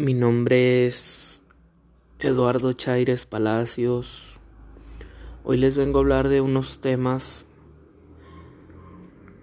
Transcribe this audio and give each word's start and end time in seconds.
Mi 0.00 0.14
nombre 0.14 0.86
es 0.86 1.42
Eduardo 2.20 2.72
Chaires 2.72 3.26
Palacios. 3.26 4.40
Hoy 5.44 5.58
les 5.58 5.76
vengo 5.76 5.98
a 5.98 6.00
hablar 6.00 6.30
de 6.30 6.40
unos 6.40 6.80
temas 6.80 7.44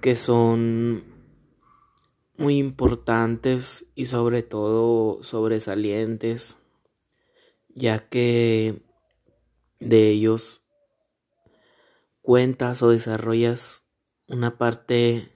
que 0.02 0.16
son 0.16 1.04
muy 2.38 2.58
importantes 2.58 3.86
y 3.94 4.06
sobre 4.06 4.42
todo 4.42 5.22
sobresalientes, 5.22 6.58
ya 7.70 8.10
que 8.10 8.82
de 9.80 10.10
ellos 10.10 10.64
cuentas 12.24 12.82
o 12.82 12.90
desarrollas 12.90 13.84
una 14.28 14.58
parte 14.58 15.30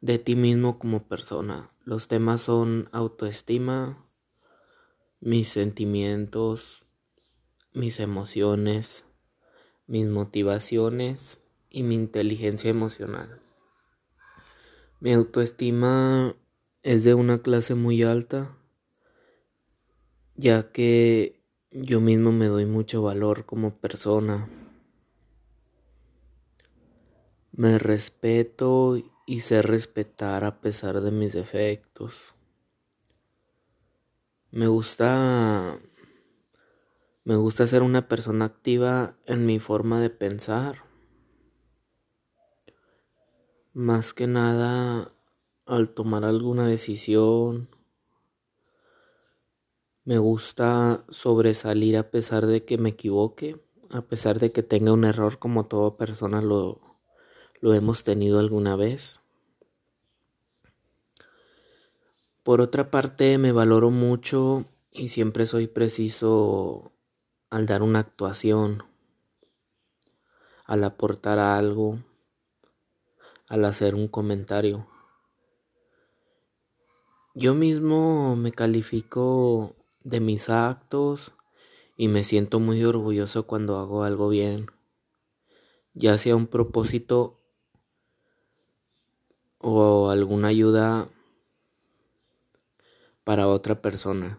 de 0.00 0.18
ti 0.18 0.36
mismo 0.36 0.78
como 0.78 1.06
persona. 1.06 1.75
Los 1.86 2.08
temas 2.08 2.40
son 2.40 2.88
autoestima, 2.90 4.04
mis 5.20 5.48
sentimientos, 5.48 6.84
mis 7.74 8.00
emociones, 8.00 9.04
mis 9.86 10.08
motivaciones 10.08 11.38
y 11.70 11.84
mi 11.84 11.94
inteligencia 11.94 12.70
emocional. 12.70 13.40
Mi 14.98 15.12
autoestima 15.12 16.34
es 16.82 17.04
de 17.04 17.14
una 17.14 17.38
clase 17.38 17.76
muy 17.76 18.02
alta, 18.02 18.58
ya 20.34 20.72
que 20.72 21.40
yo 21.70 22.00
mismo 22.00 22.32
me 22.32 22.46
doy 22.46 22.66
mucho 22.66 23.00
valor 23.00 23.46
como 23.46 23.76
persona. 23.76 24.50
Me 27.52 27.78
respeto 27.78 29.00
y 29.26 29.40
sé 29.40 29.60
respetar 29.60 30.44
a 30.44 30.60
pesar 30.60 31.00
de 31.00 31.10
mis 31.10 31.32
defectos. 31.32 32.34
Me 34.52 34.68
gusta 34.68 35.78
me 37.24 37.34
gusta 37.34 37.66
ser 37.66 37.82
una 37.82 38.06
persona 38.06 38.44
activa 38.44 39.16
en 39.26 39.46
mi 39.46 39.58
forma 39.58 40.00
de 40.00 40.10
pensar. 40.10 40.84
Más 43.72 44.14
que 44.14 44.28
nada 44.28 45.12
al 45.66 45.90
tomar 45.92 46.24
alguna 46.24 46.68
decisión. 46.68 47.68
Me 50.04 50.18
gusta 50.18 51.04
sobresalir 51.08 51.96
a 51.96 52.12
pesar 52.12 52.46
de 52.46 52.64
que 52.64 52.78
me 52.78 52.90
equivoque, 52.90 53.60
a 53.90 54.02
pesar 54.02 54.38
de 54.38 54.52
que 54.52 54.62
tenga 54.62 54.92
un 54.92 55.04
error 55.04 55.40
como 55.40 55.66
toda 55.66 55.96
persona 55.96 56.40
lo, 56.40 56.85
lo 57.60 57.74
hemos 57.74 58.04
tenido 58.04 58.38
alguna 58.38 58.76
vez. 58.76 59.20
Por 62.42 62.60
otra 62.60 62.90
parte, 62.90 63.38
me 63.38 63.52
valoro 63.52 63.90
mucho 63.90 64.66
y 64.92 65.08
siempre 65.08 65.46
soy 65.46 65.66
preciso 65.66 66.92
al 67.50 67.66
dar 67.66 67.82
una 67.82 68.00
actuación, 68.00 68.84
al 70.64 70.84
aportar 70.84 71.38
algo, 71.38 71.98
al 73.48 73.64
hacer 73.64 73.94
un 73.94 74.08
comentario. 74.08 74.86
Yo 77.34 77.54
mismo 77.54 78.36
me 78.36 78.52
califico 78.52 79.74
de 80.04 80.20
mis 80.20 80.48
actos 80.48 81.32
y 81.96 82.08
me 82.08 82.24
siento 82.24 82.60
muy 82.60 82.84
orgulloso 82.84 83.46
cuando 83.46 83.78
hago 83.78 84.04
algo 84.04 84.28
bien, 84.28 84.66
ya 85.94 86.16
sea 86.16 86.36
un 86.36 86.46
propósito 86.46 87.40
o 89.68 90.10
alguna 90.10 90.48
ayuda 90.48 91.08
para 93.24 93.48
otra 93.48 93.82
persona. 93.82 94.38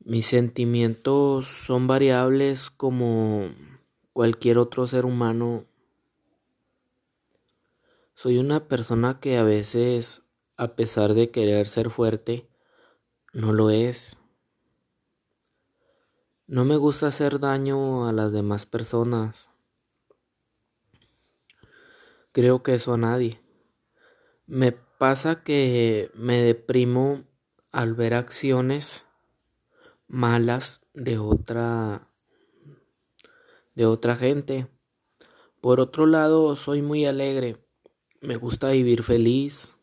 Mis 0.00 0.26
sentimientos 0.26 1.46
son 1.46 1.86
variables 1.86 2.68
como 2.68 3.48
cualquier 4.12 4.58
otro 4.58 4.88
ser 4.88 5.04
humano. 5.04 5.66
Soy 8.14 8.38
una 8.38 8.66
persona 8.66 9.20
que 9.20 9.38
a 9.38 9.44
veces, 9.44 10.22
a 10.56 10.74
pesar 10.74 11.14
de 11.14 11.30
querer 11.30 11.68
ser 11.68 11.90
fuerte, 11.90 12.48
no 13.32 13.52
lo 13.52 13.70
es. 13.70 14.16
No 16.48 16.64
me 16.64 16.76
gusta 16.76 17.06
hacer 17.06 17.38
daño 17.38 18.08
a 18.08 18.12
las 18.12 18.32
demás 18.32 18.66
personas. 18.66 19.48
Creo 22.38 22.62
que 22.62 22.76
eso 22.76 22.94
a 22.94 22.96
nadie. 22.96 23.40
Me 24.46 24.70
pasa 24.70 25.42
que 25.42 26.12
me 26.14 26.40
deprimo 26.40 27.24
al 27.72 27.94
ver 27.94 28.14
acciones 28.14 29.06
malas 30.06 30.82
de 30.94 31.18
otra 31.18 32.06
de 33.74 33.86
otra 33.86 34.14
gente. 34.14 34.68
Por 35.60 35.80
otro 35.80 36.06
lado, 36.06 36.54
soy 36.54 36.80
muy 36.80 37.06
alegre. 37.06 37.56
Me 38.20 38.36
gusta 38.36 38.70
vivir 38.70 39.02
feliz. 39.02 39.74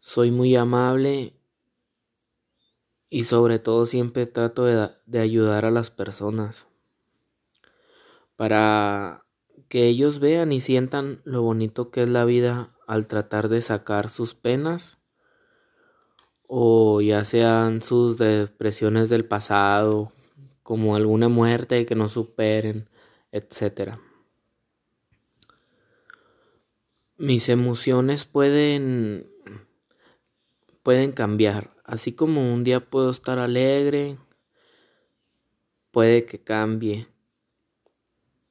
Soy 0.00 0.32
muy 0.32 0.56
amable 0.56 1.34
y 3.10 3.26
sobre 3.26 3.60
todo 3.60 3.86
siempre 3.86 4.26
trato 4.26 4.64
de, 4.64 4.90
de 5.06 5.20
ayudar 5.20 5.66
a 5.66 5.70
las 5.70 5.92
personas 5.92 6.66
para 8.34 9.25
que 9.68 9.86
ellos 9.86 10.20
vean 10.20 10.52
y 10.52 10.60
sientan 10.60 11.20
lo 11.24 11.42
bonito 11.42 11.90
que 11.90 12.02
es 12.02 12.08
la 12.08 12.24
vida 12.24 12.68
al 12.86 13.06
tratar 13.06 13.48
de 13.48 13.60
sacar 13.60 14.08
sus 14.08 14.34
penas 14.34 14.98
o 16.46 17.00
ya 17.00 17.24
sean 17.24 17.82
sus 17.82 18.18
depresiones 18.18 19.08
del 19.08 19.24
pasado, 19.24 20.12
como 20.62 20.94
alguna 20.94 21.28
muerte 21.28 21.86
que 21.86 21.94
no 21.94 22.08
superen, 22.08 22.88
etc. 23.32 23.98
Mis 27.16 27.48
emociones 27.48 28.24
pueden 28.26 29.28
pueden 30.82 31.10
cambiar, 31.10 31.74
así 31.84 32.12
como 32.12 32.54
un 32.54 32.62
día 32.62 32.78
puedo 32.78 33.10
estar 33.10 33.40
alegre, 33.40 34.18
puede 35.90 36.24
que 36.24 36.38
cambie 36.38 37.08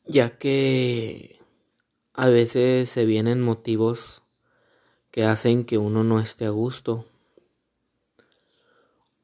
ya 0.08 0.38
que 0.38 1.40
a 2.14 2.28
veces 2.28 2.90
se 2.90 3.06
vienen 3.06 3.42
motivos 3.42 4.24
que 5.12 5.24
hacen 5.24 5.66
que 5.66 5.78
uno 5.78 6.04
no 6.04 6.20
esté 6.20 6.46
a 6.46 6.50
gusto. 6.50 7.06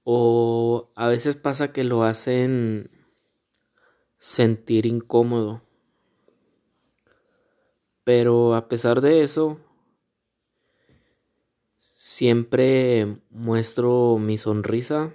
O 0.04 0.90
a 0.96 1.08
veces 1.08 1.36
pasa 1.36 1.72
que 1.72 1.84
lo 1.84 2.04
hacen 2.04 2.90
sentir 4.18 4.86
incómodo. 4.86 5.62
Pero 8.04 8.56
a 8.56 8.68
pesar 8.68 9.02
de 9.02 9.24
eso, 9.24 9.60
siempre 11.96 13.22
muestro 13.30 14.18
mi 14.18 14.38
sonrisa 14.38 15.14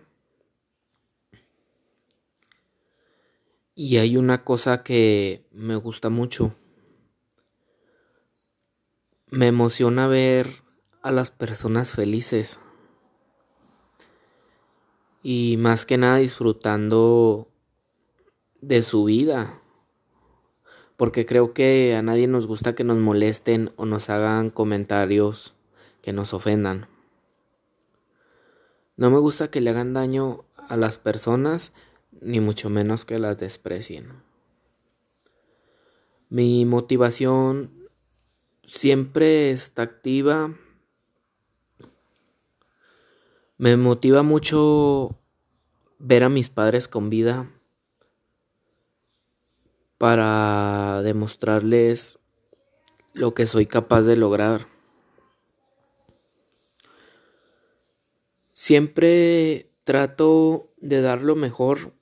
Y 3.78 3.98
hay 3.98 4.16
una 4.16 4.42
cosa 4.42 4.82
que 4.82 5.46
me 5.52 5.76
gusta 5.76 6.08
mucho. 6.08 6.54
Me 9.26 9.48
emociona 9.48 10.06
ver 10.06 10.62
a 11.02 11.10
las 11.10 11.30
personas 11.30 11.90
felices. 11.90 12.58
Y 15.22 15.58
más 15.58 15.84
que 15.84 15.98
nada 15.98 16.16
disfrutando 16.16 17.50
de 18.62 18.82
su 18.82 19.04
vida. 19.04 19.60
Porque 20.96 21.26
creo 21.26 21.52
que 21.52 21.94
a 21.96 22.00
nadie 22.00 22.28
nos 22.28 22.46
gusta 22.46 22.74
que 22.74 22.82
nos 22.82 22.96
molesten 22.96 23.74
o 23.76 23.84
nos 23.84 24.08
hagan 24.08 24.48
comentarios 24.48 25.54
que 26.00 26.14
nos 26.14 26.32
ofendan. 26.32 26.88
No 28.96 29.10
me 29.10 29.18
gusta 29.18 29.50
que 29.50 29.60
le 29.60 29.68
hagan 29.68 29.92
daño 29.92 30.46
a 30.56 30.78
las 30.78 30.96
personas 30.96 31.74
ni 32.20 32.40
mucho 32.40 32.70
menos 32.70 33.04
que 33.04 33.18
las 33.18 33.38
desprecien. 33.38 34.22
Mi 36.28 36.64
motivación 36.64 37.88
siempre 38.66 39.50
está 39.50 39.82
activa. 39.82 40.56
Me 43.58 43.76
motiva 43.76 44.22
mucho 44.22 45.18
ver 45.98 46.24
a 46.24 46.28
mis 46.28 46.50
padres 46.50 46.88
con 46.88 47.10
vida 47.10 47.50
para 49.98 51.00
demostrarles 51.02 52.18
lo 53.14 53.34
que 53.34 53.46
soy 53.46 53.66
capaz 53.66 54.02
de 54.02 54.16
lograr. 54.16 54.68
Siempre 58.52 59.70
trato 59.84 60.72
de 60.78 61.00
dar 61.00 61.22
lo 61.22 61.36
mejor 61.36 61.94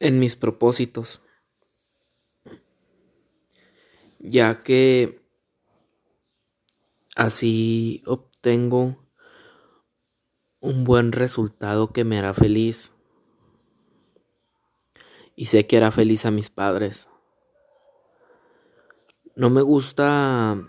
en 0.00 0.18
mis 0.18 0.36
propósitos, 0.36 1.20
ya 4.18 4.62
que 4.62 5.22
así 7.16 8.02
obtengo 8.06 8.96
un 10.60 10.84
buen 10.84 11.12
resultado 11.12 11.92
que 11.92 12.04
me 12.04 12.18
hará 12.18 12.34
feliz. 12.34 12.92
Y 15.34 15.46
sé 15.46 15.66
que 15.66 15.76
hará 15.76 15.90
feliz 15.92 16.26
a 16.26 16.30
mis 16.30 16.50
padres. 16.50 17.08
No 19.36 19.50
me 19.50 19.62
gusta 19.62 20.68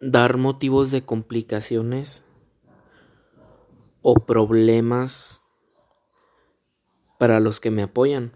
dar 0.00 0.36
motivos 0.36 0.90
de 0.90 1.04
complicaciones 1.04 2.24
o 4.02 4.14
problemas 4.14 5.39
para 7.20 7.38
los 7.38 7.60
que 7.60 7.70
me 7.70 7.82
apoyan. 7.82 8.32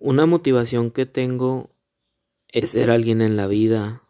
Una 0.00 0.24
motivación 0.24 0.90
que 0.90 1.04
tengo 1.04 1.68
es 2.48 2.70
ser 2.70 2.90
alguien 2.90 3.20
en 3.20 3.36
la 3.36 3.48
vida, 3.48 4.02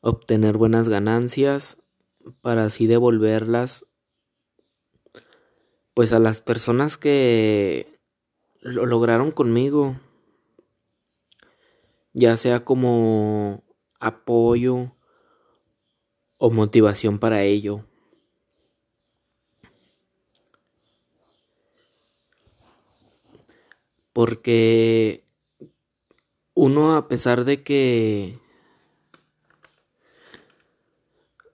obtener 0.00 0.56
buenas 0.56 0.88
ganancias 0.88 1.76
para 2.40 2.64
así 2.64 2.86
devolverlas 2.86 3.84
pues 5.92 6.14
a 6.14 6.18
las 6.18 6.40
personas 6.40 6.96
que 6.96 8.00
lo 8.60 8.86
lograron 8.86 9.30
conmigo, 9.30 10.00
ya 12.14 12.38
sea 12.38 12.64
como 12.64 13.62
apoyo 13.98 14.96
o 16.38 16.50
motivación 16.50 17.18
para 17.18 17.42
ello. 17.42 17.84
Porque 24.12 25.24
uno 26.54 26.96
a 26.96 27.08
pesar 27.08 27.44
de 27.44 27.62
que 27.62 28.38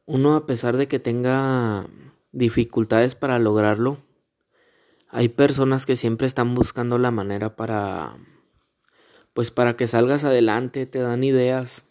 uno 0.06 0.36
a 0.36 0.46
pesar 0.46 0.76
de 0.76 0.88
que 0.88 0.98
tenga 0.98 1.86
dificultades 2.32 3.14
para 3.14 3.38
lograrlo, 3.38 3.98
hay 5.08 5.28
personas 5.28 5.86
que 5.86 5.96
siempre 5.96 6.26
están 6.26 6.54
buscando 6.54 6.98
la 6.98 7.10
manera 7.10 7.56
para 7.56 8.16
pues 9.32 9.50
para 9.50 9.76
que 9.76 9.86
salgas 9.86 10.24
adelante, 10.24 10.86
te 10.86 10.98
dan 10.98 11.22
ideas, 11.22 11.84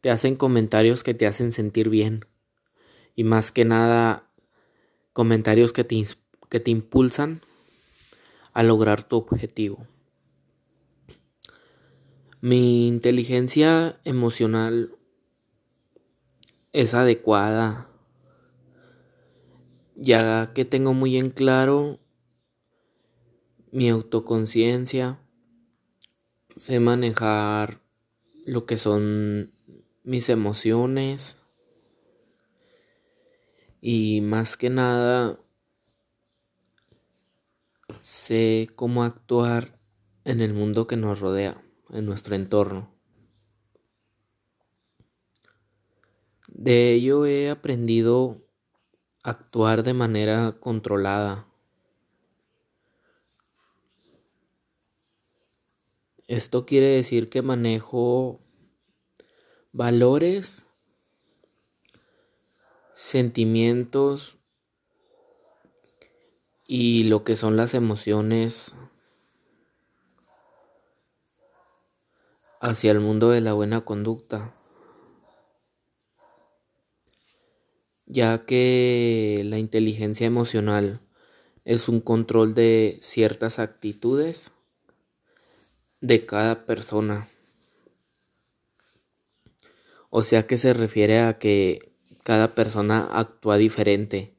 te 0.00 0.10
hacen 0.10 0.34
comentarios 0.34 1.04
que 1.04 1.12
te 1.12 1.26
hacen 1.26 1.52
sentir 1.52 1.90
bien. 1.90 2.24
Y 3.14 3.24
más 3.24 3.52
que 3.52 3.66
nada 3.66 4.30
comentarios 5.12 5.74
que 5.74 5.84
te, 5.84 6.02
que 6.48 6.58
te 6.58 6.70
impulsan 6.70 7.42
lograr 8.62 9.02
tu 9.06 9.16
objetivo. 9.16 9.86
Mi 12.40 12.88
inteligencia 12.88 14.00
emocional 14.04 14.96
es 16.72 16.94
adecuada, 16.94 17.90
ya 19.94 20.52
que 20.54 20.64
tengo 20.64 20.94
muy 20.94 21.18
en 21.18 21.30
claro 21.30 22.00
mi 23.72 23.88
autoconciencia, 23.88 25.20
sé 26.56 26.80
manejar 26.80 27.80
lo 28.46 28.66
que 28.66 28.78
son 28.78 29.52
mis 30.02 30.28
emociones 30.28 31.36
y 33.80 34.20
más 34.22 34.56
que 34.56 34.70
nada 34.70 35.40
sé 38.10 38.68
cómo 38.74 39.04
actuar 39.04 39.78
en 40.24 40.40
el 40.40 40.52
mundo 40.52 40.88
que 40.88 40.96
nos 40.96 41.20
rodea, 41.20 41.62
en 41.90 42.06
nuestro 42.06 42.34
entorno. 42.34 42.92
De 46.48 46.92
ello 46.92 47.24
he 47.24 47.50
aprendido 47.50 48.44
a 49.22 49.30
actuar 49.30 49.84
de 49.84 49.94
manera 49.94 50.58
controlada. 50.58 51.46
Esto 56.26 56.66
quiere 56.66 56.88
decir 56.88 57.30
que 57.30 57.42
manejo 57.42 58.40
valores, 59.70 60.66
sentimientos 62.92 64.39
y 66.72 67.02
lo 67.02 67.24
que 67.24 67.34
son 67.34 67.56
las 67.56 67.74
emociones 67.74 68.76
hacia 72.60 72.92
el 72.92 73.00
mundo 73.00 73.30
de 73.30 73.40
la 73.40 73.54
buena 73.54 73.80
conducta, 73.80 74.54
ya 78.06 78.46
que 78.46 79.42
la 79.46 79.58
inteligencia 79.58 80.28
emocional 80.28 81.00
es 81.64 81.88
un 81.88 82.00
control 82.00 82.54
de 82.54 83.00
ciertas 83.02 83.58
actitudes 83.58 84.52
de 86.00 86.24
cada 86.24 86.66
persona. 86.66 87.28
O 90.08 90.22
sea 90.22 90.46
que 90.46 90.56
se 90.56 90.72
refiere 90.72 91.18
a 91.18 91.36
que 91.36 91.96
cada 92.22 92.54
persona 92.54 93.08
actúa 93.10 93.56
diferente. 93.56 94.36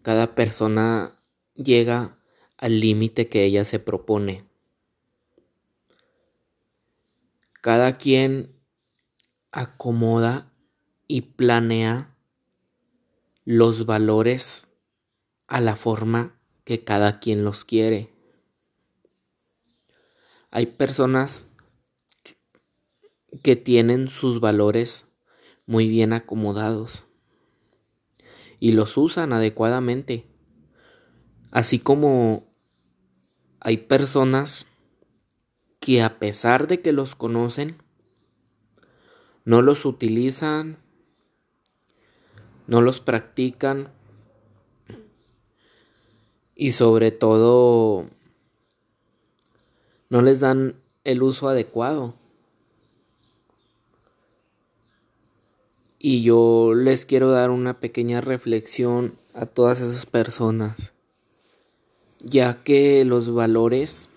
Cada 0.00 0.34
persona 0.34 1.19
llega 1.54 2.16
al 2.56 2.80
límite 2.80 3.28
que 3.28 3.44
ella 3.44 3.64
se 3.64 3.78
propone. 3.78 4.44
Cada 7.60 7.98
quien 7.98 8.54
acomoda 9.52 10.52
y 11.06 11.22
planea 11.22 12.14
los 13.44 13.86
valores 13.86 14.66
a 15.46 15.60
la 15.60 15.76
forma 15.76 16.38
que 16.64 16.84
cada 16.84 17.18
quien 17.18 17.44
los 17.44 17.64
quiere. 17.64 18.10
Hay 20.50 20.66
personas 20.66 21.46
que 23.42 23.56
tienen 23.56 24.08
sus 24.08 24.40
valores 24.40 25.04
muy 25.66 25.88
bien 25.88 26.12
acomodados 26.12 27.04
y 28.58 28.72
los 28.72 28.96
usan 28.96 29.32
adecuadamente. 29.32 30.29
Así 31.50 31.78
como 31.78 32.44
hay 33.60 33.78
personas 33.78 34.66
que 35.80 36.02
a 36.02 36.18
pesar 36.18 36.66
de 36.68 36.80
que 36.80 36.92
los 36.92 37.14
conocen, 37.14 37.82
no 39.44 39.62
los 39.62 39.84
utilizan, 39.84 40.78
no 42.66 42.80
los 42.80 43.00
practican 43.00 43.92
y 46.54 46.72
sobre 46.72 47.10
todo 47.10 48.06
no 50.10 50.22
les 50.22 50.40
dan 50.40 50.76
el 51.04 51.22
uso 51.22 51.48
adecuado. 51.48 52.14
Y 55.98 56.22
yo 56.22 56.72
les 56.74 57.06
quiero 57.06 57.30
dar 57.30 57.50
una 57.50 57.80
pequeña 57.80 58.20
reflexión 58.20 59.14
a 59.34 59.46
todas 59.46 59.80
esas 59.80 60.06
personas, 60.06 60.94
ya 62.22 62.62
que 62.62 63.04
los 63.04 63.32
valores, 63.32 64.08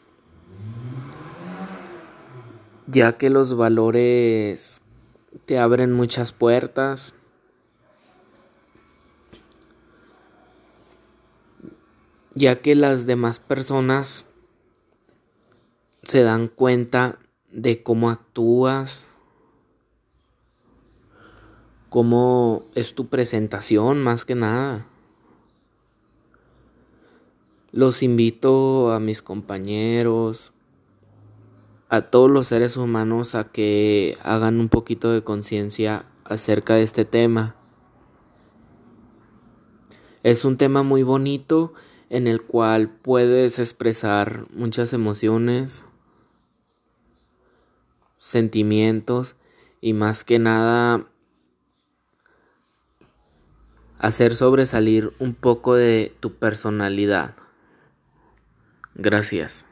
ya 2.88 3.18
que 3.18 3.30
los 3.30 3.56
valores 3.56 4.82
te 5.46 5.58
abren 5.58 5.92
muchas 5.94 6.32
puertas, 6.32 7.14
ya 12.36 12.62
que 12.62 12.76
las 12.76 13.06
demás 13.06 13.40
personas 13.40 14.26
se 16.04 16.24
dan 16.24 16.48
cuenta 16.48 17.20
de 17.52 17.84
cómo 17.84 18.10
actúas, 18.10 19.06
cómo 21.90 22.66
es 22.76 22.96
tu 22.96 23.08
presentación 23.08 24.02
más 24.02 24.26
que 24.26 24.36
nada. 24.36 24.88
Los 27.74 28.04
invito 28.04 28.94
a 28.94 29.00
mis 29.00 29.24
compañeros, 29.24 30.54
a 31.90 32.02
todos 32.04 32.30
los 32.30 32.46
seres 32.46 32.78
humanos 32.78 33.34
a 33.34 33.52
que 33.52 34.16
hagan 34.22 34.60
un 34.60 34.70
poquito 34.70 35.12
de 35.12 35.24
conciencia 35.24 36.06
acerca 36.24 36.76
de 36.76 36.84
este 36.84 37.04
tema. 37.04 37.56
Es 40.22 40.46
un 40.46 40.58
tema 40.58 40.84
muy 40.84 41.02
bonito 41.02 41.74
en 42.12 42.28
el 42.28 42.44
cual 42.44 42.92
puedes 42.92 43.58
expresar 43.58 44.46
muchas 44.54 44.94
emociones, 44.94 45.84
sentimientos 48.20 49.36
y 49.82 49.94
más 49.94 50.24
que 50.24 50.38
nada 50.38 51.08
hacer 53.98 54.36
sobresalir 54.36 55.12
un 55.18 55.34
poco 55.34 55.74
de 55.74 56.16
tu 56.20 56.36
personalidad. 56.36 57.43
Gracias. 58.96 59.66